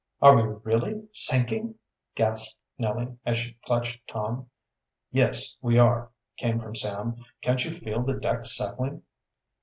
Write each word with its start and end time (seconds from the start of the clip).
"Are 0.19 0.35
we 0.35 0.41
really 0.63 1.07
sinking?" 1.11 1.75
gasped 2.15 2.59
Nellie 2.79 3.19
as 3.23 3.37
she 3.37 3.59
clutched 3.63 4.07
Tom. 4.07 4.49
"Yes, 5.11 5.55
we 5.61 5.77
are," 5.77 6.09
came 6.37 6.59
from 6.59 6.73
Sam. 6.73 7.17
"Can't 7.41 7.63
you 7.63 7.71
feel 7.71 8.01
the 8.01 8.15
deck 8.15 8.45
settling?" 8.45 9.03